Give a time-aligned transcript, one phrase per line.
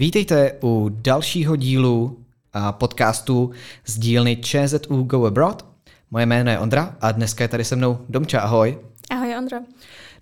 [0.00, 2.18] Vítejte u dalšího dílu
[2.70, 3.50] podcastu
[3.86, 5.66] z dílny ČZU Go Abroad.
[6.10, 8.40] Moje jméno je Ondra a dneska je tady se mnou Domča.
[8.40, 8.78] Ahoj.
[9.10, 9.58] Ahoj Ondra.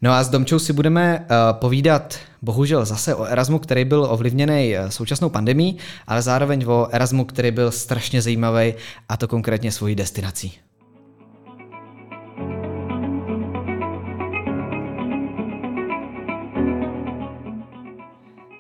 [0.03, 4.75] No a s Domčou si budeme uh, povídat bohužel zase o Erasmu, který byl ovlivněný
[4.79, 5.77] uh, současnou pandemí,
[6.07, 8.75] ale zároveň o Erasmu, který byl strašně zajímavý
[9.09, 10.59] a to konkrétně svojí destinací.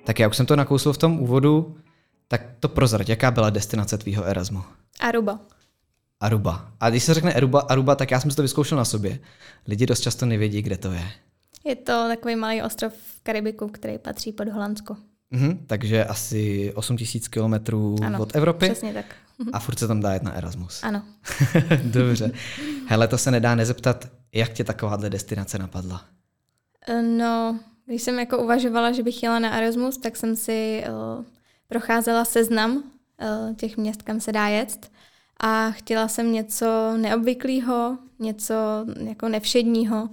[0.09, 1.77] Tak já už jsem to nakousl v tom úvodu,
[2.29, 4.63] tak to prozrať, jaká byla destinace tvýho Erasmu?
[5.01, 5.41] Aruba.
[6.21, 6.73] Aruba.
[6.81, 9.19] A když se řekne Aruba, Aruba, tak já jsem si to vyzkoušel na sobě.
[9.67, 11.11] Lidi dost často nevědí, kde to je.
[11.65, 14.97] Je to takový malý ostrov v Karibiku, který patří pod Holandsko.
[15.31, 18.67] Mhm, takže asi 8000 kilometrů od Evropy.
[18.67, 19.07] přesně tak.
[19.53, 20.83] A furt se tam dá jet na Erasmus.
[20.83, 21.03] Ano.
[21.85, 22.31] Dobře.
[22.87, 26.05] Hele, to se nedá nezeptat, jak tě takováhle destinace napadla?
[27.03, 31.25] No, když jsem jako uvažovala, že bych jela na Erasmus, tak jsem si uh,
[31.69, 34.91] procházela seznam uh, těch měst, kam se dá jet
[35.41, 36.67] a chtěla jsem něco
[36.97, 38.55] neobvyklého, něco
[39.05, 40.09] jako nevšedního.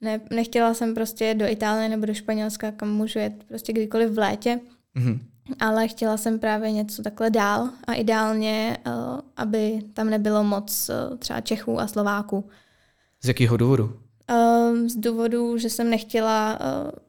[0.00, 4.18] Ne, nechtěla jsem prostě do Itálie nebo do Španělska, kam můžu jet prostě kdykoliv v
[4.18, 4.60] létě,
[4.96, 5.18] mm-hmm.
[5.60, 11.18] ale chtěla jsem právě něco takhle dál a ideálně, uh, aby tam nebylo moc uh,
[11.18, 12.50] třeba Čechů a Slováků.
[13.22, 14.01] Z jakého důvodu?
[14.30, 16.58] Uh, z důvodu, že jsem nechtěla,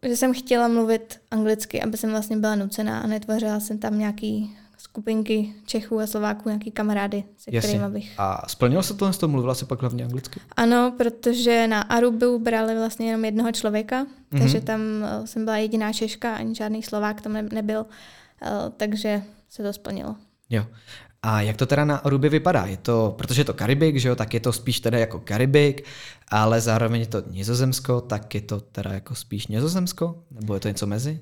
[0.03, 3.99] uh, že jsem chtěla mluvit anglicky, aby jsem vlastně byla nucená a netvořila jsem tam
[3.99, 7.69] nějaký skupinky Čechů a Slováků, nějaký kamarády, se Jasně.
[7.69, 8.19] kterými bych...
[8.19, 10.39] A splnilo se tohle, mluvila se pak hlavně anglicky?
[10.57, 14.39] Ano, protože na Arubu brali vlastně jenom jednoho člověka, mm-hmm.
[14.39, 19.63] takže tam uh, jsem byla jediná Češka, ani žádný Slovák tam nebyl, uh, takže se
[19.63, 20.15] to splnilo.
[20.49, 20.65] Jo.
[21.25, 22.65] A jak to teda na Arubě vypadá?
[22.65, 25.85] Je to, protože je to Karibik, že jo, tak je to spíš teda jako Karibik,
[26.27, 30.23] ale zároveň je to Nizozemsko, tak je to teda jako spíš Nizozemsko?
[30.31, 31.19] Nebo je to něco mezi?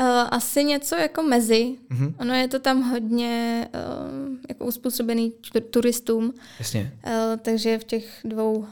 [0.00, 1.76] Uh, asi něco jako mezi.
[1.90, 2.14] Uh-huh.
[2.18, 5.32] Ono je to tam hodně uh, jako uspůsobený
[5.70, 6.34] turistům.
[6.58, 6.92] Jasně.
[7.06, 7.12] Uh,
[7.42, 8.66] takže v těch dvou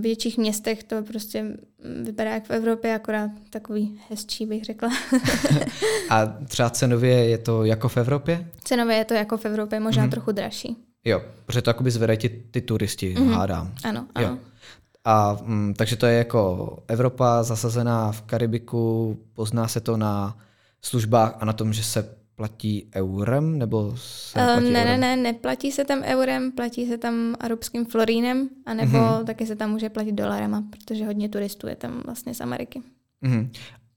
[0.00, 1.46] větších městech to prostě
[2.02, 4.88] vypadá jak v Evropě, akorát takový hezčí, bych řekla.
[6.10, 8.48] A třeba cenově je to jako v Evropě?
[8.64, 10.10] Cenově je to jako v Evropě, možná uh-huh.
[10.10, 10.76] trochu dražší.
[11.04, 13.32] Jo, protože to jakoby zvedají ty, ty turisti, uh-huh.
[13.32, 13.72] hádám.
[13.84, 14.28] Ano, ano.
[14.28, 14.38] Jo.
[15.04, 20.38] A mm, takže to je jako Evropa zasazená v Karibiku, pozná se to na
[20.82, 25.00] službách a na tom, že se platí eurem, nebo se platí Ne, eurem?
[25.00, 29.24] ne, ne, neplatí se tam eurem, platí se tam arabským florínem, anebo mm-hmm.
[29.24, 32.82] taky se tam může platit dolarama, protože hodně turistů je tam vlastně z Ameriky.
[33.22, 33.50] Mm-hmm.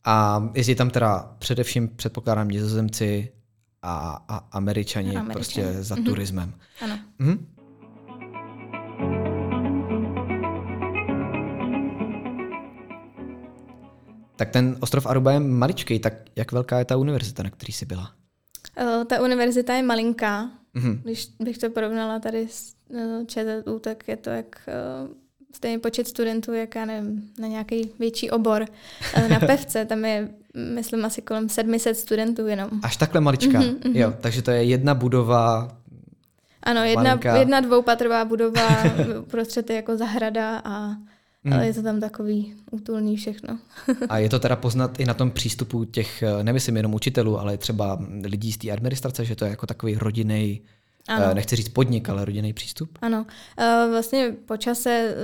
[0.06, 3.31] A jezdí tam teda především, předpokládám, nizozemci
[3.81, 6.06] a, a američani, američani prostě za mm-hmm.
[6.06, 6.53] turismem.
[6.81, 7.00] Ano.
[7.19, 7.38] Mm-hmm.
[14.35, 17.85] Tak ten ostrov Aruba je maličký, tak jak velká je ta univerzita, na který jsi
[17.85, 18.21] byla?
[18.82, 20.50] Uh, ta univerzita je malinká.
[20.76, 21.00] Mm-hmm.
[21.04, 24.70] Když bych to porovnala tady s uh, ČZU, tak je to jak
[25.06, 25.12] uh,
[25.56, 28.66] stejný počet studentů, jak já nevím, na nějaký větší obor.
[29.30, 30.30] Na pevce tam je,
[30.74, 32.70] myslím, asi kolem 700 studentů jenom.
[32.84, 33.59] Až takhle maličká?
[33.59, 33.98] Mm-hmm, mm-hmm.
[33.98, 35.78] Jo, takže to je jedna budova
[36.64, 38.84] ano, jedna, jedna dvoupatrová budova,
[39.32, 40.96] prostřed je jako zahrada a
[41.44, 41.53] Mm.
[41.53, 43.59] Ale je to tam takový útulný všechno.
[44.09, 47.57] a je to teda poznat i na tom přístupu těch, eh, nemyslím jenom učitelů, ale
[47.57, 50.62] třeba lidí z té administrace, že to je jako takový rodinný,
[51.09, 51.34] eh, ano.
[51.34, 52.97] nechci říct podnik, ale rodinný přístup?
[53.02, 53.25] Ano.
[53.57, 55.16] Eh, vlastně po čase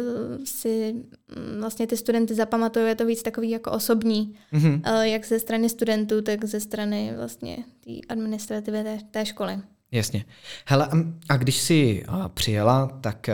[0.44, 0.94] si
[1.35, 5.01] mm, vlastně ty studenty zapamatují, je to víc takový jako osobní, mm-hmm.
[5.01, 9.59] jak ze strany studentů, tak ze strany vlastně té administrativy té, té školy.
[9.91, 10.25] Jasně.
[10.66, 10.89] Hele,
[11.29, 12.03] a když jsi
[12.34, 13.29] přijela, tak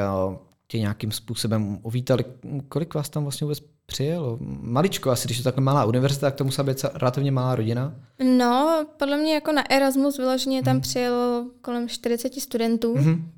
[0.73, 2.25] tě nějakým způsobem uvítali.
[2.69, 4.37] Kolik vás tam vlastně vůbec přijelo?
[4.61, 7.95] Maličko asi, když je to takhle malá univerzita, tak to musela být relativně malá rodina.
[8.37, 10.81] No, podle mě jako na Erasmus vyloženě tam hmm.
[10.81, 12.95] přijelo kolem 40 studentů.
[12.95, 13.31] Hmm.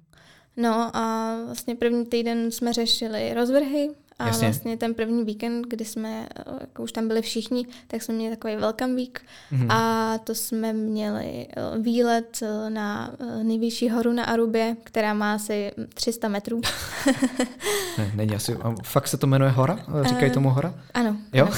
[0.58, 3.90] No a vlastně první týden jsme řešili rozvrhy,
[4.20, 4.48] a Jasně.
[4.48, 6.28] vlastně ten první víkend, kdy jsme
[6.62, 9.22] jako už tam byli všichni, tak jsme měli takový welcome week
[9.52, 9.68] mm-hmm.
[9.70, 13.12] a to jsme měli eh, výlet eh, na
[13.44, 16.62] nejvyšší horu na Arubě, která má asi 300 metrů.
[17.98, 19.86] ne, není asi, fakt se to jmenuje hora?
[20.02, 20.74] Říkají tomu hora?
[20.94, 21.18] Ano.
[21.34, 21.50] Jo?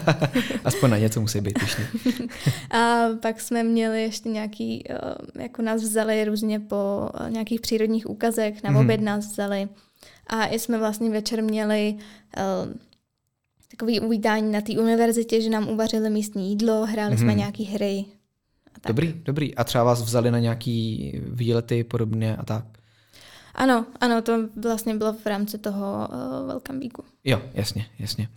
[0.64, 1.84] Aspoň na něco musí být pišný.
[2.70, 4.84] a pak jsme měli ještě nějaký,
[5.34, 8.80] jako nás vzali různě po nějakých přírodních úkazech, na mm-hmm.
[8.80, 9.68] oběd nás vzali
[10.26, 11.96] a i jsme vlastně večer měli
[12.36, 12.72] uh,
[13.70, 17.18] takový uvítání na té univerzitě, že nám uvařili místní jídlo, hráli mm-hmm.
[17.18, 17.38] jsme mhm.
[17.38, 18.04] nějaký hry.
[18.74, 18.86] A tak.
[18.86, 19.54] Dobrý, dobrý.
[19.54, 22.64] A třeba vás vzali na nějaký výlety podobně a tak?
[23.54, 27.04] Ano, ano, to vlastně bylo v rámci toho uh, Welcome Weeku.
[27.24, 28.28] Jo, jasně, jasně.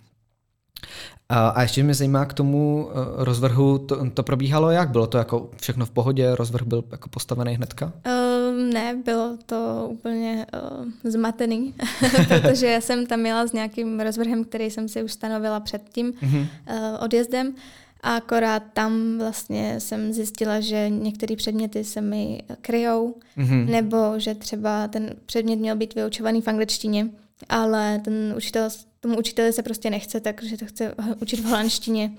[1.29, 4.89] A, ještě mě zajímá k tomu uh, rozvrhu, to, to probíhalo jak?
[4.89, 7.85] Bylo to jako všechno v pohodě, rozvrh byl jako postavený hnedka?
[7.85, 8.26] Uh,
[8.57, 11.73] ne, bylo to úplně uh, zmatený,
[12.27, 16.11] protože já jsem tam měla s nějakým rozvrhem, který jsem si už stanovila před tím
[16.11, 16.39] mm-hmm.
[16.39, 16.47] uh,
[16.99, 17.55] odjezdem.
[18.01, 23.69] A akorát tam vlastně jsem zjistila, že některé předměty se mi kryjou, mm-hmm.
[23.69, 27.07] nebo že třeba ten předmět měl být vyučovaný v angličtině,
[27.49, 28.69] ale ten učitel,
[28.99, 32.11] tomu učiteli se prostě nechce, takže to chce učit v holandštině.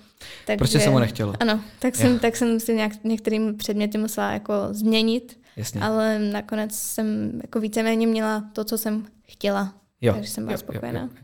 [0.46, 1.34] Takže, prostě se mu nechtělo.
[1.40, 5.80] Ano, tak jsem, tak jsem si nějak, některým předměty musela jako změnit, Jasně.
[5.80, 9.74] ale nakonec jsem jako víceméně měla to, co jsem chtěla.
[10.00, 11.00] Jo, takže jsem byla jo, spokojená.
[11.00, 11.22] Jo, jo.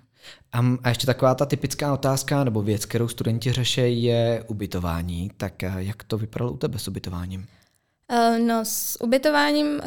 [0.82, 5.31] A ještě taková ta typická otázka nebo věc, kterou studenti řeší, je ubytování.
[5.36, 7.46] Tak eh, jak to vypadalo u tebe s ubytováním?
[8.12, 9.81] Uh, no s ubytováním uh,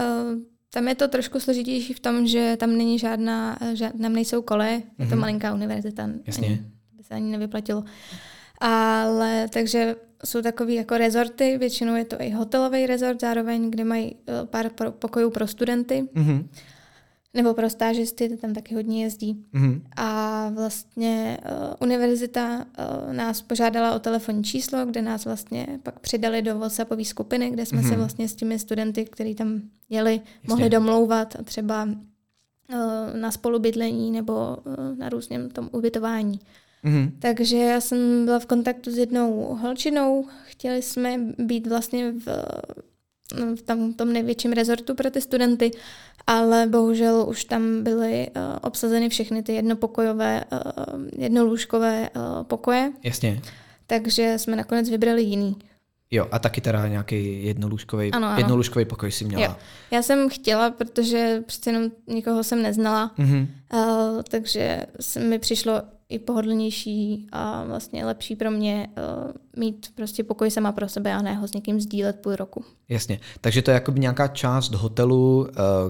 [0.73, 4.77] tam je to trošku složitější v tom, že tam není žádná, žád, tam nejsou koleje,
[4.77, 4.94] mm-hmm.
[4.99, 5.19] je to mhm.
[5.19, 6.47] malinká univerzita, Jasně.
[6.47, 6.63] Ani,
[6.97, 7.83] by se ani nevyplatilo.
[8.57, 9.95] Ale takže
[10.25, 14.15] jsou takové jako rezorty, většinou je to i hotelový rezort zároveň, kde mají
[14.45, 16.07] pár pokojů pro studenty.
[16.15, 16.45] Mm-hmm.
[17.33, 19.45] Nebo pro stážisty, to tam taky hodně jezdí.
[19.54, 19.81] Mm-hmm.
[19.95, 26.42] A vlastně uh, univerzita uh, nás požádala o telefonní číslo, kde nás vlastně pak přidali
[26.42, 27.89] do WhatsAppové skupiny, kde jsme mm-hmm.
[27.89, 30.30] se vlastně s těmi studenty, kteří tam jeli, Jistě.
[30.48, 31.95] mohli domlouvat a třeba uh,
[33.13, 36.39] na spolubydlení nebo uh, na různém tom ubytování.
[36.85, 37.12] Mm-hmm.
[37.19, 42.27] Takže já jsem byla v kontaktu s jednou holčinou, chtěli jsme být vlastně v
[43.56, 45.71] v tam tom největším rezortu pro ty studenty,
[46.27, 50.59] ale bohužel už tam byly uh, obsazeny všechny ty jednopokojové, uh,
[51.18, 52.91] jednolůžkové uh, pokoje.
[53.03, 53.41] Jasně.
[53.88, 55.56] Takže jsme nakonec vybrali jiný.
[56.12, 58.38] Jo, a taky teda nějaký jednolůžkový, ano, ano.
[58.38, 59.44] jednolůžkový pokoj si měla.
[59.44, 59.56] Jo.
[59.91, 63.47] Já jsem chtěla, protože přece jenom nikoho jsem neznala, mm-hmm.
[63.73, 64.85] uh, takže
[65.19, 70.89] mi přišlo i pohodlnější a vlastně lepší pro mě uh, mít prostě pokoj sama pro
[70.89, 72.65] sebe a ne ho s někým sdílet půl roku.
[72.89, 75.48] Jasně, takže to je jako nějaká část hotelu, uh,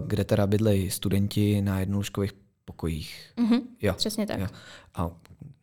[0.07, 2.31] kde teda bydlejí studenti na jednolůžkových
[2.65, 3.31] pokojích.
[3.37, 3.93] Mm-hmm, jo.
[3.93, 4.39] Přesně tak.
[4.39, 4.47] Jo.
[4.95, 5.11] A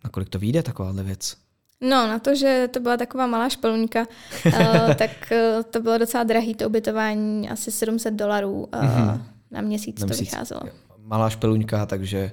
[0.05, 1.37] nakolik to vyjde takováhle věc?
[1.81, 4.06] No, na to, že to byla taková malá špeluňka,
[4.47, 9.23] uh, tak uh, to bylo docela drahý to ubytování, asi 700 dolarů uh, mm-hmm.
[9.51, 10.31] na měsíc na to měsíc.
[10.31, 10.61] vycházelo.
[10.99, 12.33] Malá špeluňka, takže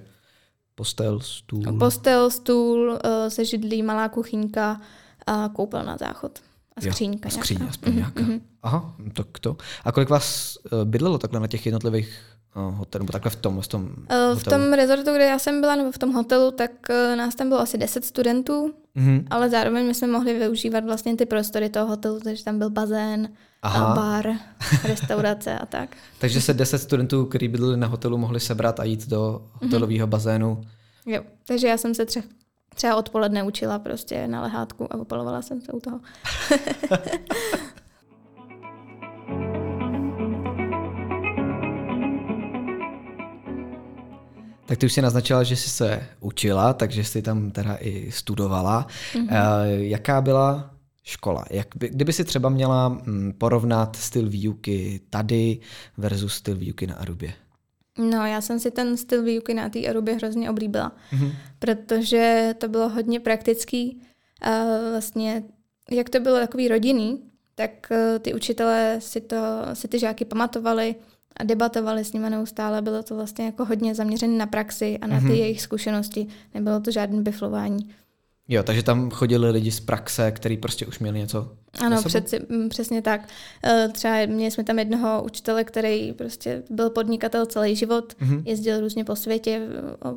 [0.82, 1.78] postel, stůl.
[1.80, 4.82] Postel, stůl, uh, se židlí, malá kuchyňka
[5.28, 6.40] a koupel na záchod.
[6.76, 7.30] A skříňka.
[7.30, 8.22] Jo, skříň aspoň nějaká.
[8.22, 8.42] Mm-hmm.
[8.64, 9.58] Aha, tak to.
[9.84, 12.20] A kolik vás bydlelo takhle na těch jednotlivých
[12.54, 15.76] hotelu, nebo takhle v tom, v tom uh, V tom rezortu, kde já jsem byla,
[15.76, 16.72] nebo v tom hotelu, tak
[17.16, 19.24] nás tam bylo asi 10 studentů, mm-hmm.
[19.30, 23.30] ale zároveň my jsme mohli využívat vlastně ty prostory toho hotelu, takže tam byl bazén,
[23.64, 23.96] Aha.
[23.96, 24.26] bar,
[24.84, 25.98] restaurace a tak.
[26.20, 30.10] takže se 10 studentů, kteří bydleli na hotelu, mohli sebrat a jít do hotelového mm-hmm.
[30.10, 30.62] bazénu.
[31.06, 32.26] Jo, takže já jsem se třech,
[32.76, 36.00] třeba odpoledne učila prostě na lehátku a opalovala jsem se u toho.
[44.66, 48.88] Tak ty už si naznačila, že jsi se učila, takže jsi tam teda i studovala.
[49.14, 49.64] Mm-hmm.
[49.66, 50.71] Jaká byla
[51.04, 51.46] škola?
[51.50, 55.60] Jak by, kdyby si třeba měla mm, porovnat styl výuky tady
[55.98, 57.34] versus styl výuky na Arubě?
[57.98, 61.32] No, já jsem si ten styl výuky na té Arubě hrozně oblíbila, mm-hmm.
[61.60, 64.02] protože to bylo hodně praktický.
[64.42, 65.44] A vlastně,
[65.92, 67.24] jak to bylo takový rodinný,
[67.56, 69.38] tak eh, ty učitelé si, to,
[69.74, 70.96] si ty žáky pamatovali,
[71.38, 72.82] a debatovali s nimi neustále.
[72.82, 75.32] Bylo to vlastně jako hodně zaměřené na praxi a na ty mm-hmm.
[75.32, 76.28] jejich zkušenosti.
[76.54, 77.90] Nebylo to žádné biflování.
[78.52, 81.52] Jo, takže tam chodili lidi z praxe, kteří prostě už měli něco.
[81.80, 82.40] Ano, přeci,
[82.70, 83.30] přesně tak.
[83.66, 88.44] E, třeba měli jsme tam jednoho učitele, který prostě byl podnikatel celý život, mm-hmm.
[88.46, 89.62] jezdil různě po světě,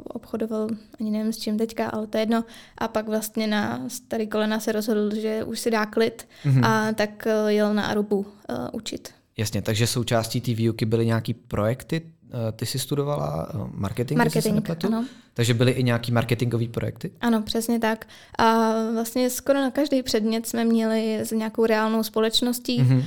[0.05, 0.69] obchodoval,
[1.01, 2.45] ani nevím s čím teďka, ale to je jedno.
[2.79, 6.67] A pak vlastně na starý kolena se rozhodl, že už si dá klid mm-hmm.
[6.67, 8.27] a tak e, jel na Arubu uh,
[8.73, 9.09] učit.
[9.37, 12.24] Jasně, takže součástí té výuky byly nějaký projekty, eh,
[12.57, 15.05] ty jsi studovala eh, marketing, marketing se ano.
[15.35, 17.11] Takže byly i nějaký marketingové projekty?
[17.21, 18.07] Ano, přesně tak.
[18.39, 23.05] A vlastně skoro na každý předmět jsme měli s nějakou reálnou společností mm-hmm.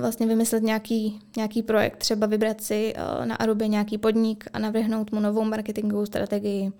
[0.00, 5.20] vlastně vymyslet nějaký, nějaký projekt, třeba vybrat si na Arubě nějaký podnik a navrhnout mu
[5.20, 6.72] novou marketingovou strategii.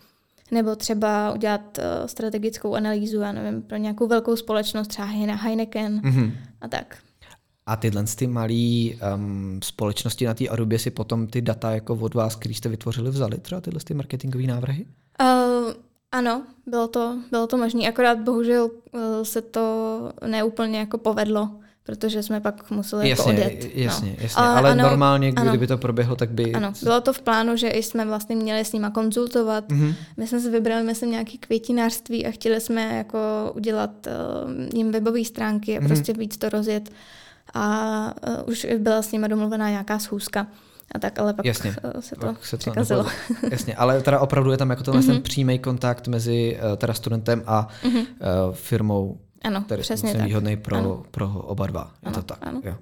[0.50, 6.32] Nebo třeba udělat strategickou analýzu, já nevím, pro nějakou velkou společnost, třeba Heineken mm-hmm.
[6.60, 6.98] a tak.
[7.68, 12.14] A tyhle ty malé um, společnosti na té Arubě si potom ty data jako od
[12.14, 14.86] vás, který jste vytvořili, vzali třeba tyhle ty marketingové návrhy?
[15.22, 15.72] Uh,
[16.12, 21.50] ano, bylo to, bylo to možné, akorát bohužel uh, se to neúplně jako povedlo,
[21.82, 23.70] protože jsme pak museli jasně, jako odjet.
[23.74, 24.16] Jasně, no.
[24.20, 24.42] jasně.
[24.42, 26.52] Ale, ale ano, normálně, ano, kdyby to proběhlo, tak by...
[26.52, 29.68] Ano, bylo to v plánu, že i jsme vlastně měli s nima konzultovat.
[29.68, 29.94] Mm-hmm.
[30.16, 33.18] My jsme si vybrali, myslím, nějaký květinářství a chtěli jsme jako
[33.56, 35.86] udělat uh, jim webové stránky a mm-hmm.
[35.86, 36.90] prostě víc to rozjet.
[37.54, 40.46] A uh, už byla s nimi domluvená nějaká schůzka.
[40.94, 43.06] A tak, ale pak Jasně, eh, se to pak se to překazilo.
[43.50, 45.12] Jasně, ale teda opravdu je tam jako tenhle mm-hmm.
[45.12, 47.98] ten přímý kontakt mezi uh, teda studentem a mm-hmm.
[47.98, 51.02] uh, firmou, ano, který přesně je výhodný pro, ano.
[51.10, 51.92] pro oba dva.
[52.02, 52.38] Je ano, to tak.
[52.40, 52.60] Ano.
[52.64, 52.74] Jo.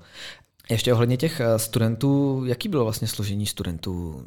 [0.71, 4.27] Ještě ohledně těch studentů, jaký bylo vlastně složení studentů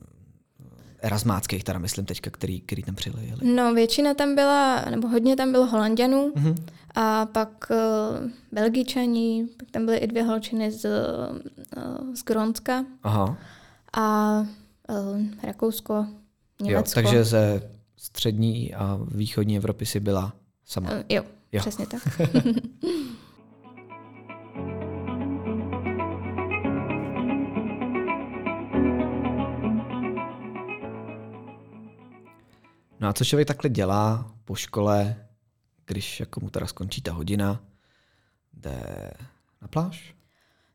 [1.02, 3.22] erasmáckých, teda myslím teďka, který, který tam přijeli?
[3.42, 6.56] No většina tam byla, nebo hodně tam bylo holanděnů mm-hmm.
[6.96, 7.78] A pak uh,
[8.52, 12.86] belgičani, pak tam byly i dvě holčiny z, uh, z Gronska.
[13.04, 13.38] Aha
[13.94, 14.46] a uh,
[15.44, 16.06] Rakousko,
[16.62, 17.00] Německo.
[17.00, 20.34] Jo, takže ze střední a východní Evropy si byla
[20.66, 20.92] sama.
[20.92, 22.02] Uh, jo, jo, přesně tak.
[33.00, 35.26] no a co člověk takhle dělá po škole,
[35.94, 37.60] když jako mu teda skončí ta hodina,
[38.54, 39.12] jde
[39.62, 40.16] na pláž?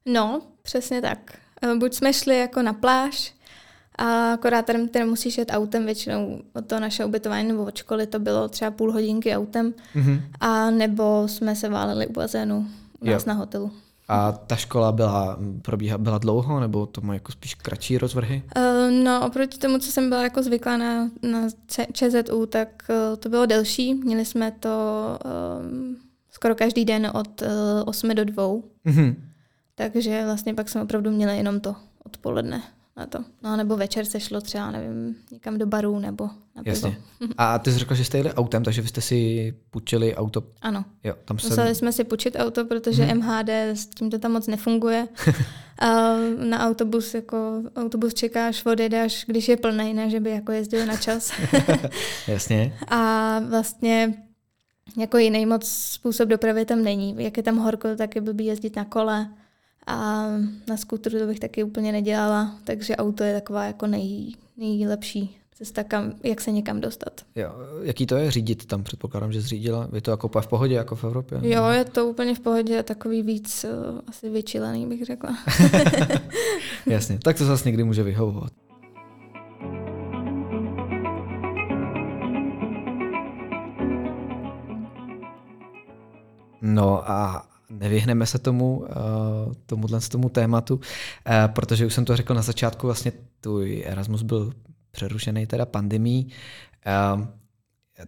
[0.06, 1.38] No, přesně tak.
[1.62, 3.35] Eh, buď jsme šli jako na pláž,
[3.99, 8.06] a akorát tady, tady musíš jet autem většinou od toho naše ubytování nebo od školy
[8.06, 10.21] to bylo třeba půl hodinky autem mm-hmm.
[10.40, 12.68] a nebo jsme se váleli u bazénu
[13.00, 13.28] u nás jo.
[13.28, 13.71] na hotelu.
[14.09, 18.43] A ta škola byla, probíha, byla dlouho, nebo to má jako spíš kratší rozvrhy?
[18.57, 21.49] Uh, no, oproti tomu, co jsem byla jako zvyklá na, na
[21.93, 23.95] ČZU, tak uh, to bylo delší.
[23.95, 24.69] Měli jsme to
[25.25, 25.95] uh,
[26.31, 27.49] skoro každý den od uh,
[27.87, 28.43] 8 do 2.
[28.87, 29.15] Mm-hmm.
[29.75, 32.63] Takže vlastně pak jsme opravdu měli jenom to odpoledne
[32.97, 33.19] na to.
[33.43, 36.25] No nebo večer se šlo třeba, nevím, někam do baru nebo
[36.57, 36.77] na pivo.
[36.77, 36.97] Jasně.
[37.39, 40.43] A ty jsi řekla, že jste jeli autem, takže vy jste si půjčili auto?
[40.63, 40.85] Ano.
[41.05, 41.49] Jo, tam se...
[41.49, 43.19] Museli jsme si půjčit auto, protože hmm.
[43.19, 45.09] MHD s tím to tam moc nefunguje.
[45.79, 50.87] A na autobus, jako autobus čekáš, odjedeš, když je plný, ne, že by jako jezdil
[50.87, 51.33] na čas.
[52.29, 52.79] Jasně.
[52.89, 54.15] A vlastně
[54.97, 57.15] jako jiný moc způsob dopravy tam není.
[57.19, 59.29] Jak je tam horko, tak je blbý jezdit na kole.
[59.87, 60.26] A
[60.69, 65.85] na skútru to bych taky úplně nedělala, takže auto je taková jako nej, nejlepší cesta,
[65.85, 67.21] kam, jak se někam dostat.
[67.37, 67.50] Jo,
[67.83, 68.85] jaký to je řídit tam?
[68.85, 69.88] Předpokládám, že zřídila.
[69.95, 71.38] Je to jako v pohodě, jako v Evropě?
[71.43, 75.37] Jo, je to úplně v pohodě, takový víc uh, asi vyčilený, bych řekla.
[76.87, 78.53] Jasně, tak to zase někdy může vyhovovat.
[86.62, 87.47] No a
[87.78, 88.87] nevyhneme se tomu, uh,
[89.66, 90.83] tomuhle tomu tématu, uh,
[91.47, 94.52] protože už jsem to řekl na začátku, vlastně tvůj Erasmus byl
[94.90, 96.28] přerušený teda pandemí.
[97.16, 97.26] Uh,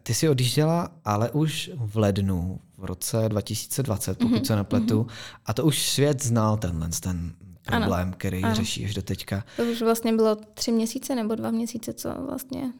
[0.02, 4.44] ty jsi odjížděla, ale už v lednu, v roce 2020, pokud mm-hmm.
[4.44, 5.38] se nepletu, mm-hmm.
[5.46, 7.32] a to už svět znal tenhle ten
[7.66, 8.14] problém, ano.
[8.18, 8.54] který ano.
[8.54, 9.44] řešíš do teďka.
[9.56, 12.72] To už vlastně bylo tři měsíce nebo dva měsíce, co vlastně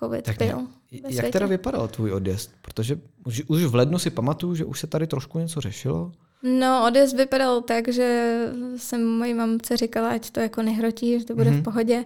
[0.00, 0.66] covid tak byl.
[0.90, 2.50] Jak teda vypadal tvůj odjezd?
[2.62, 6.12] Protože už, už v lednu si pamatuju, že už se tady trošku něco řešilo.
[6.44, 8.38] No, odjezd vypadal tak, že
[8.76, 11.52] jsem mojí mamce říkala, ať to jako nehrotí, že to bude mm-hmm.
[11.52, 11.62] v mhm.
[11.62, 12.04] pohodě.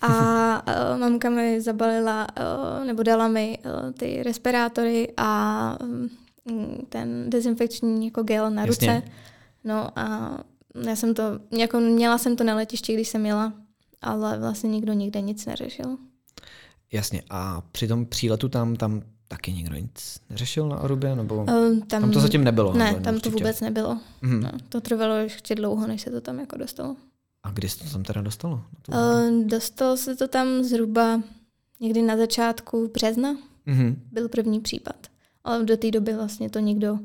[0.00, 2.26] A uh, mamka mi zabalila,
[2.80, 8.94] uh, nebo dala mi uh, ty respirátory a um, ten dezinfekční jako gel na Jasně.
[8.94, 9.02] ruce.
[9.64, 10.38] No a
[10.86, 11.22] já jsem to,
[11.58, 13.52] jako měla jsem to na letišti, když jsem jela,
[14.02, 15.96] ale vlastně nikdo nikde nic neřešil.
[16.92, 21.16] Jasně, a při tom příletu tam, tam taky nikdo nic neřešil na Arubě?
[21.16, 22.74] Nebo uh, tam, tam to zatím nebylo?
[22.74, 23.30] Ne, tam určitě.
[23.30, 24.00] to vůbec nebylo.
[24.22, 24.40] Mm.
[24.40, 26.96] No, to trvalo ještě dlouho, než se to tam jako dostalo.
[27.42, 28.64] A kdy se to tam teda dostalo?
[28.88, 31.22] Uh, dostalo se to tam zhruba
[31.80, 33.36] někdy na začátku března.
[33.66, 33.96] Mm-hmm.
[34.12, 35.06] Byl první případ.
[35.44, 36.98] Ale do té doby vlastně to nikdo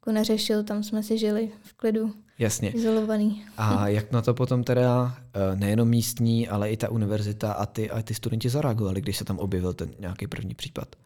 [0.00, 2.14] jako neřešil, tam jsme si žili v klidu.
[2.38, 2.70] Jasně.
[2.70, 3.44] Izolovaný.
[3.56, 7.90] A jak na to potom teda eh, nejenom místní, ale i ta univerzita a ty,
[7.90, 10.96] a ty studenti zareagovali, když se tam objevil ten nějaký první případ?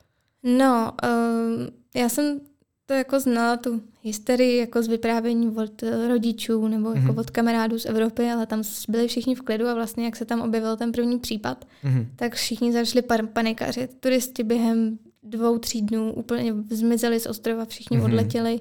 [0.46, 2.40] No, uh, já jsem
[2.86, 7.20] to jako znala, tu hysterii jako z vyprávění od rodičů nebo jako mm-hmm.
[7.20, 10.40] od kamarádů z Evropy, ale tam byli všichni v klidu a vlastně jak se tam
[10.40, 12.06] objevil ten první případ, mm-hmm.
[12.16, 13.96] tak všichni začali pan- panikařit.
[14.00, 18.04] Turisti během dvou, tří dnů úplně zmizeli z ostrova, všichni mm-hmm.
[18.04, 18.60] odletěli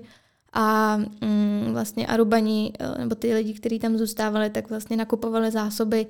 [0.54, 6.08] a mm, vlastně Arubani, eh, nebo ty lidi, kteří tam zůstávali, tak vlastně nakupovali zásoby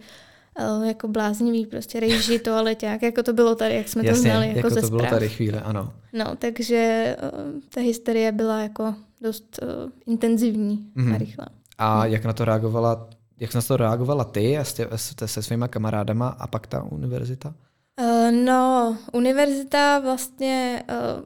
[0.58, 4.48] Eh, jako bláznivý, prostě rejži, toaleťák, jako to bylo tady, jak jsme Jasně, to znali
[4.48, 5.02] jako, jako ze to zpráv.
[5.02, 5.94] bylo tady chvíle, ano.
[6.14, 11.16] No, takže uh, ta hysterie byla jako dost uh, intenzivní mm-hmm.
[11.16, 11.46] a rychlá.
[11.78, 12.06] A no.
[12.06, 13.10] jak na to reagovala,
[13.40, 14.88] jak na to reagovala ty se,
[15.26, 17.54] se svýma kamarádama a pak ta univerzita?
[18.02, 21.24] Uh, no, univerzita vlastně uh,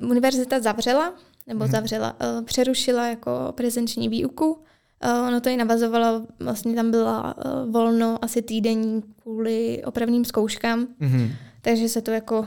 [0.00, 1.14] uh, univerzita zavřela
[1.46, 1.72] nebo hmm.
[1.72, 4.64] zavřela, uh, přerušila jako prezenční výuku.
[5.04, 10.86] Uh, ono to i navazovalo, vlastně tam byla uh, volno asi týdenní kvůli opravným zkouškám,
[11.00, 11.30] hmm.
[11.62, 12.46] takže se to jako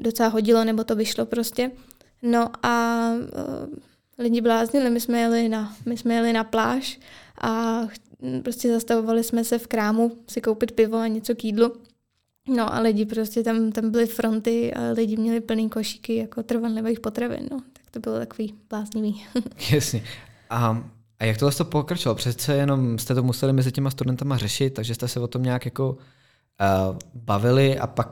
[0.00, 1.70] docela hodilo, nebo to vyšlo prostě.
[2.22, 3.78] No a uh,
[4.18, 7.00] lidi bláznili, my jsme jeli na, my jsme jeli na pláž
[7.42, 7.80] a
[8.42, 11.72] prostě zastavovali jsme se v krámu si koupit pivo a něco k jídlu.
[12.48, 17.00] No a lidi prostě tam, tam byly fronty a lidi měli plný košíky jako trvanlivých
[17.00, 17.60] potravin, no.
[17.72, 19.22] Tak to bylo takový bláznivý.
[19.72, 20.04] Jasně.
[20.50, 20.84] A,
[21.20, 22.14] a jak tohle to pokračovalo?
[22.14, 25.64] Přece jenom jste to museli mezi těma studentama řešit, takže jste se o tom nějak
[25.64, 28.08] jako uh, bavili a pak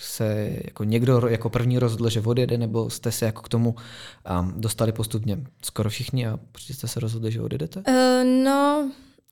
[0.00, 3.74] se jako někdo jako první rozhodl, že odjede, nebo jste se jako k tomu
[4.40, 7.82] um, dostali postupně skoro všichni a proč jste se rozhodli, že odjedete?
[7.88, 8.90] Uh, no,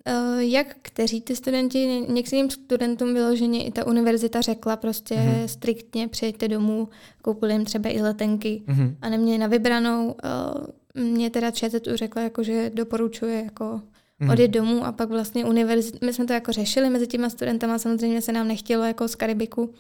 [0.09, 5.45] uh, jak kteří ty studenti, některým studentům vyloženě i ta univerzita řekla prostě uh-huh.
[5.45, 6.89] striktně přijďte domů,
[7.23, 8.95] koupili jim třeba i letenky uh-huh.
[9.03, 10.07] a neměli na vybranou.
[10.07, 13.81] Uh, mě teda ČZU řekla, jako, že doporučuje jako
[14.21, 14.31] mm.
[14.31, 18.23] odjet domů a pak vlastně univerzit, my jsme to jako řešili mezi těma studentama, samozřejmě
[18.23, 19.75] se nám nechtělo jako z Karibiku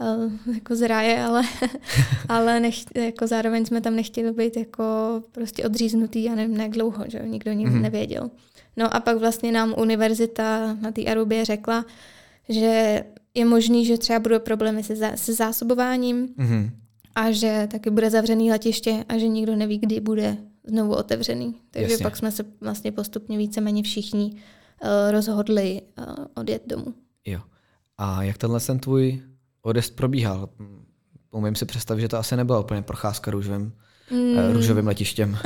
[0.00, 1.42] uh, jako z ráje, ale,
[2.28, 4.84] ale nech, jako zároveň jsme tam nechtěli být jako
[5.32, 7.82] prostě odříznutý a nevím jak dlouho, že nikdo nikdy mm.
[7.82, 8.30] nevěděl.
[8.76, 11.84] No a pak vlastně nám univerzita na té Arubě řekla,
[12.48, 13.04] že
[13.34, 16.70] je možný, že třeba budou problémy se, zá, se zásobováním mm.
[17.14, 21.54] a že taky bude zavřený letiště a že nikdo neví, kdy bude znovu otevřený.
[21.70, 22.04] Takže Jasně.
[22.04, 26.04] pak jsme se vlastně postupně víceméně všichni uh, rozhodli uh,
[26.34, 26.94] odjet domů.
[27.26, 27.40] Jo.
[27.98, 29.22] A jak tenhle ten tvůj
[29.62, 30.48] odjezd probíhal?
[31.30, 33.72] Umím si představit, že to asi nebyla úplně procházka růžovým,
[34.10, 34.52] mm.
[34.52, 35.38] růžovým letištěm.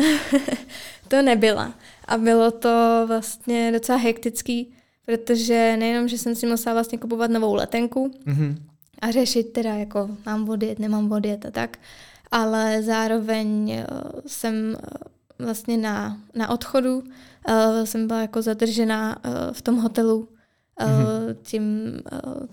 [1.08, 1.74] to nebyla.
[2.04, 4.74] A bylo to vlastně docela hektický,
[5.06, 8.56] protože nejenom, že jsem si musela vlastně kupovat novou letenku mm-hmm.
[9.02, 11.78] a řešit teda, jako mám odjet, nemám odjet a tak,
[12.30, 13.86] ale zároveň eh,
[14.26, 17.04] jsem eh, vlastně na, na odchodu uh,
[17.84, 19.18] jsem byla jako zadržená
[19.52, 20.28] v tom hotelu
[20.80, 21.36] mm-hmm.
[21.42, 21.92] tím,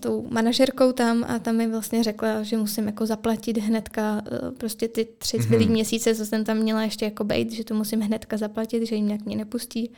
[0.00, 4.22] tou manažerkou tam a tam mi vlastně řekla, že musím jako zaplatit hnedka
[4.58, 5.70] prostě ty tři zbylý mm-hmm.
[5.70, 9.06] měsíce, co jsem tam měla ještě jako bejt, že to musím hnedka zaplatit, že jim
[9.06, 9.90] nějak mě nepustí.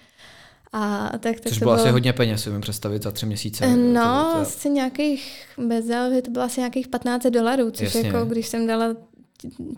[0.73, 3.77] A tak, tak Což to bylo asi hodně peněz, si přestavit za tři měsíce.
[3.77, 4.39] No, to, to...
[4.39, 8.01] asi nějakých, bez zálevy, to bylo asi nějakých 15 dolarů, což Jasně.
[8.01, 8.95] jako, když jsem dala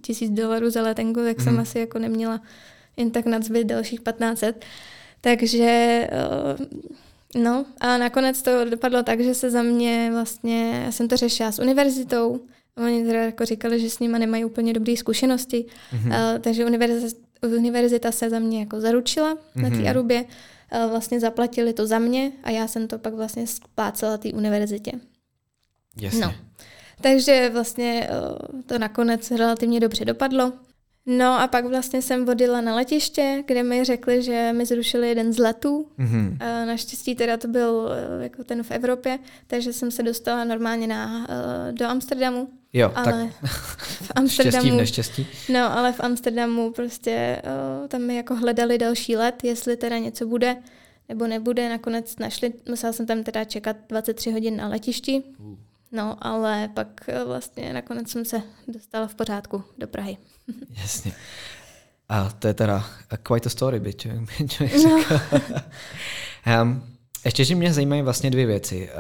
[0.01, 1.63] tisíc dolarů za letenku, tak jsem mhm.
[1.63, 2.41] asi jako neměla
[2.97, 4.65] jen tak nadzbyt dalších 1500.
[5.21, 6.07] Takže
[7.35, 11.53] No a nakonec to dopadlo tak, že se za mě vlastně, já jsem to řešila
[11.53, 12.41] s univerzitou,
[12.77, 16.35] oni teda jako říkali, že s nimi nemají úplně dobré zkušenosti, mm-hmm.
[16.35, 17.17] uh, takže univerzita,
[17.57, 19.63] univerzita se za mě jako zaručila mm-hmm.
[19.63, 19.89] na té mhm.
[19.89, 24.29] Arubě, uh, vlastně zaplatili to za mě a já jsem to pak vlastně splácela té
[24.29, 24.93] univerzitě.
[26.01, 26.21] Jasně.
[26.21, 26.35] No.
[27.01, 28.11] Takže vlastně
[28.53, 30.53] uh, to nakonec relativně dobře dopadlo.
[31.07, 35.33] No a pak vlastně jsem vodila na letiště, kde mi řekli, že mi zrušili jeden
[35.33, 35.89] z letů.
[35.99, 36.37] Mm-hmm.
[36.67, 41.27] Naštěstí teda to byl eh, jako ten v Evropě, takže jsem se dostala normálně na,
[41.29, 42.49] eh, do Amsterdamu.
[42.73, 43.51] Jo, ale tak
[43.83, 45.27] v Amsterdamu, štěstí v neštěstí.
[45.53, 47.43] No, ale v Amsterdamu prostě
[47.89, 50.57] tam mi jako hledali další let, jestli teda něco bude
[51.09, 51.69] nebo nebude.
[51.69, 55.23] Nakonec našli, musela jsem tam teda čekat 23 hodin na letišti.
[55.39, 55.57] Uh.
[55.93, 60.17] No, ale pak vlastně nakonec jsem se dostala v pořádku do Prahy.
[60.71, 61.13] Jasně.
[62.09, 62.85] A to je teda
[63.23, 63.95] quite a story, by
[64.49, 65.05] člověk no.
[66.63, 66.83] um,
[67.25, 68.91] ještě, že mě zajímají vlastně dvě věci.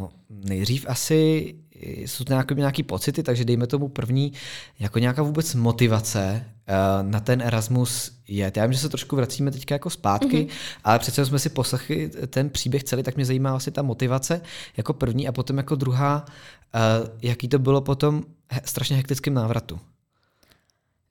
[0.00, 4.32] Uh, nejdřív asi jsou to nějaké, nějaké pocity, takže dejme tomu první,
[4.78, 8.52] jako nějaká vůbec motivace uh, na ten Erasmus je.
[8.56, 10.50] Já vím, že se trošku vracíme teď jako zpátky, mm-hmm.
[10.84, 14.40] ale přece jsme si poslechli ten příběh celý, tak mě zajímá asi ta motivace
[14.76, 18.24] jako první a potom jako druhá, uh, jaký to bylo potom
[18.64, 19.80] strašně hektickým návratu.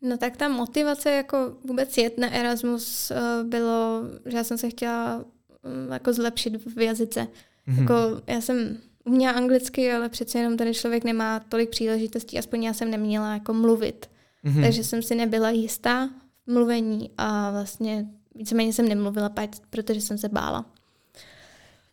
[0.02, 4.70] No tak ta motivace jako vůbec jet na Erasmus uh, bylo, že já jsem se
[4.70, 7.28] chtěla um, jako zlepšit v jazyce.
[7.68, 7.82] Mm-hmm.
[7.82, 7.94] Jako
[8.28, 8.78] já jsem
[9.10, 13.54] uměla anglicky, ale přece jenom ten člověk nemá tolik příležitostí, aspoň já jsem neměla jako
[13.54, 14.10] mluvit.
[14.46, 14.62] Mm-hmm.
[14.62, 16.10] Takže jsem si nebyla jistá
[16.48, 19.32] v mluvení a vlastně víceméně jsem nemluvila,
[19.70, 20.66] protože jsem se bála.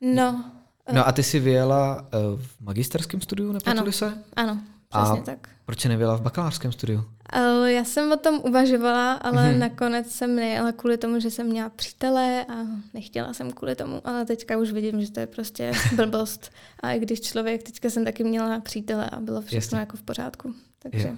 [0.00, 0.44] No.
[0.92, 4.18] No a ty jsi vyjela uh, v magisterském studiu, ano, se?
[4.36, 5.48] Ano, přesně a tak.
[5.66, 7.04] proč jsi nevěla v bakalářském studiu?
[7.34, 9.58] Uh, já jsem o tom uvažovala, ale mm-hmm.
[9.58, 12.54] nakonec jsem nejela kvůli tomu, že jsem měla přítele a
[12.94, 16.50] nechtěla jsem kvůli tomu, ale teďka už vidím, že to je prostě blbost.
[16.80, 19.78] A i když člověk, teďka jsem taky měla přítele a bylo všechno Jasně.
[19.78, 20.54] jako v pořádku.
[20.82, 21.08] Takže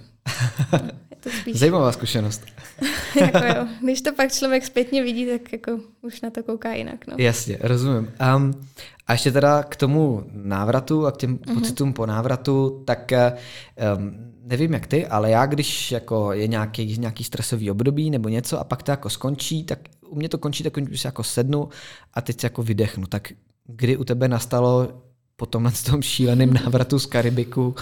[1.11, 1.59] je to spíš...
[1.59, 2.45] Zajímavá zkušenost.
[3.21, 7.07] jako jo, když to pak člověk zpětně vidí, tak jako už na to kouká jinak.
[7.07, 7.15] No.
[7.17, 8.11] Jasně, rozumím.
[8.35, 8.67] Um,
[9.07, 11.53] a ještě teda k tomu návratu a k těm mm-hmm.
[11.53, 17.23] pocitům po návratu, tak um, nevím jak ty, ale já když jako je nějaký, nějaký
[17.23, 20.73] stresový období nebo něco a pak to jako skončí, tak u mě to končí tak,
[20.91, 21.69] že jako sednu
[22.13, 23.07] a teď se jako vydechnu.
[23.07, 23.31] Tak
[23.67, 25.01] kdy u tebe nastalo
[25.39, 27.75] po tomhle tom šíleném návratu z Karibiku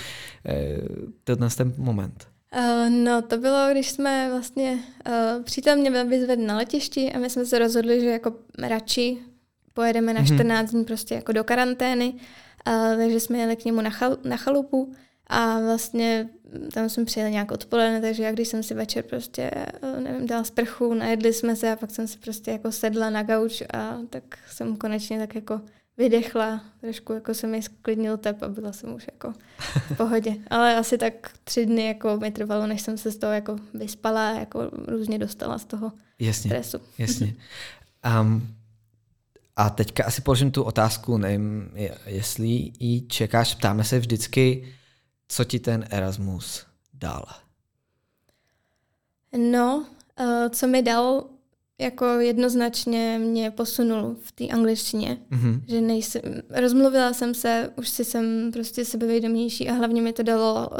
[0.45, 0.77] eh,
[1.23, 2.27] tenhle ten moment?
[2.55, 7.29] Uh, no, to bylo, když jsme vlastně, uh, přítel mě vyzvedl na letišti a my
[7.29, 9.17] jsme se rozhodli, že jako radši
[9.73, 10.71] pojedeme na 14 mm-hmm.
[10.71, 14.93] dní prostě jako do karantény, uh, takže jsme jeli k němu na, chal, na chalupu
[15.27, 16.29] a vlastně
[16.73, 19.51] tam jsme přijeli nějak odpoledne, takže já když jsem si večer prostě,
[20.03, 23.63] nevím, dala sprchu, najedli jsme se a pak jsem si prostě jako sedla na gauč
[23.73, 25.61] a tak jsem konečně tak jako
[25.97, 29.33] vydechla, trošku jako se mi sklidnil tep a byla jsem už jako
[29.93, 30.35] v pohodě.
[30.49, 34.29] Ale asi tak tři dny jako mi trvalo, než jsem se z toho jako vyspala,
[34.29, 36.77] jako různě dostala z toho jasně, stresu.
[36.97, 37.35] Jasně.
[38.21, 38.55] Um,
[39.55, 41.71] a teďka asi položím tu otázku, nevím,
[42.05, 44.73] jestli ji čekáš, ptáme se vždycky,
[45.27, 47.25] co ti ten Erasmus dal?
[49.37, 49.85] No,
[50.19, 51.23] uh, co mi dal,
[51.79, 55.61] jako jednoznačně mě posunul v té angličtině, mm-hmm.
[55.67, 60.69] že nejsem, rozmluvila jsem se, už si jsem prostě sebevědomější a hlavně mi to dalo
[60.71, 60.77] uh,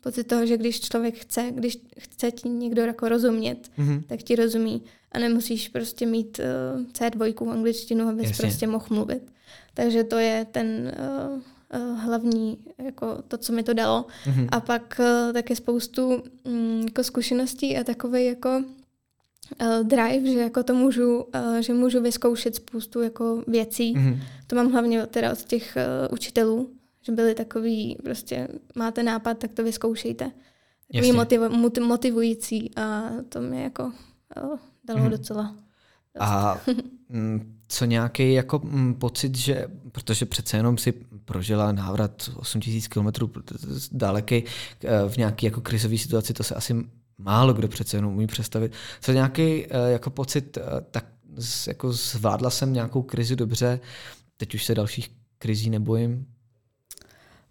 [0.00, 4.02] pocit toho, že když člověk chce, když chce ti někdo jako rozumět, mm-hmm.
[4.06, 4.82] tak ti rozumí
[5.12, 6.40] a nemusíš prostě mít
[6.76, 8.42] uh, C2 angličtinu, abys Jasně.
[8.42, 9.32] prostě mohl mluvit.
[9.74, 11.40] Takže to je ten uh,
[11.80, 14.06] uh, hlavní, jako to, co mi to dalo.
[14.26, 14.48] Mm-hmm.
[14.52, 18.62] A pak uh, také spoustu um, jako zkušeností a takový jako
[19.82, 23.94] drive, že jako to můžu, uh, že můžu vyzkoušet spoustu jako věcí.
[23.94, 24.18] Mm-hmm.
[24.46, 26.70] To mám hlavně teda od těch uh, učitelů,
[27.02, 30.30] že byli takový, prostě máte nápad, tak to vyzkoušejte.
[30.92, 31.40] Takový motiv,
[31.80, 33.92] motivující a to mě jako
[34.84, 35.10] dalo mm-hmm.
[35.10, 35.56] docela.
[36.18, 36.60] A
[37.08, 40.92] mm, co nějaký jako mm, pocit, že, protože přece jenom si
[41.24, 43.06] prožila návrat 8000 km
[43.92, 44.44] daleký
[45.08, 46.74] v nějaké jako krizové situaci, to se asi
[47.18, 48.72] málo kdo přece jenom umí představit.
[49.00, 51.04] Co nějaký eh, jako pocit, eh, tak
[51.66, 53.80] jako zvládla jsem nějakou krizi dobře,
[54.36, 56.26] teď už se dalších krizí nebojím?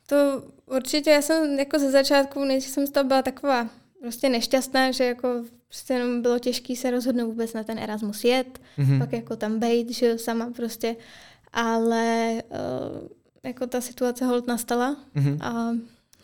[0.08, 3.70] To určitě, já jsem jako ze začátku, než jsem z toho byla taková
[4.02, 8.60] prostě nešťastná, že jako prostě jenom bylo těžké se rozhodnout vůbec na ten Erasmus jet,
[8.78, 9.00] mm-hmm.
[9.00, 10.96] pak jako tam bejt, že sama prostě,
[11.54, 13.08] ale uh,
[13.44, 15.38] jako ta situace hold nastala mm-hmm.
[15.42, 15.72] a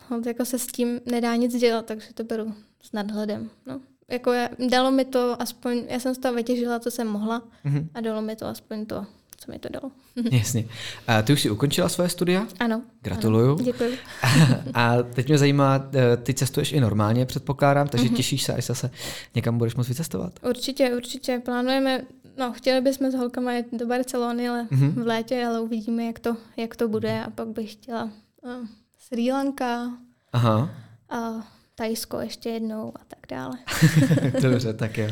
[0.10, 3.50] hold jako se s tím nedá nic dělat, takže to beru s nadhledem.
[3.65, 3.80] No.
[4.12, 7.88] Jako já, dalo mi to aspoň, já jsem z toho vytěžila, co jsem mohla mm-hmm.
[7.94, 9.06] a dalo mi to aspoň to,
[9.38, 9.91] co mi to dalo.
[10.32, 10.65] Jasně.
[11.08, 12.48] A ty už jsi ukončila svoje studia?
[12.60, 12.82] Ano.
[13.02, 13.54] Gratuluju.
[13.54, 13.98] Ano, děkuji.
[14.74, 18.15] A teď mě zajímá, eh, ty cestuješ i normálně, předpokládám, takže mm-hmm.
[18.15, 18.91] těšíš se, až zase
[19.36, 20.34] někam budeš moct vycestovat?
[20.50, 21.41] Určitě, určitě.
[21.46, 22.02] Plánujeme,
[22.38, 25.04] no chtěli bychom s holkama jít do Barcelony ale mm-hmm.
[25.04, 28.52] v létě, ale uvidíme, jak to, jak to bude a pak bych chtěla uh,
[29.00, 29.91] Sri Lanka.
[30.34, 30.70] Aha.
[31.10, 31.48] A
[31.82, 33.58] Tajsko ještě jednou a tak dále.
[34.41, 35.08] Dobře, tak jo.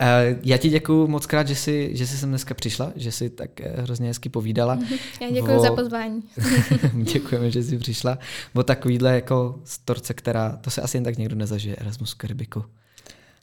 [0.00, 3.30] Eh, já ti děkuji moc krát, že jsi, že jsi sem dneska přišla, že jsi
[3.30, 4.78] tak eh, hrozně hezky povídala.
[5.20, 5.60] Já děkuji o...
[5.60, 6.22] za pozvání.
[6.94, 8.18] Děkujeme, že jsi přišla.
[8.54, 12.64] Bo takovýhle jako storce, která, to se asi jen tak někdo nezažije, Erasmus Karibiku.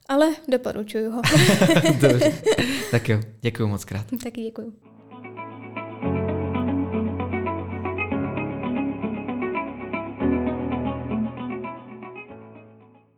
[0.09, 1.21] Ale doporučuju ho.
[2.01, 2.33] Dobře.
[2.91, 4.05] Tak jo, děkuji moc krát.
[4.23, 4.73] Taky děkuji.